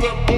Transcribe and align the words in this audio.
Boom, 0.00 0.26
boom. 0.26 0.33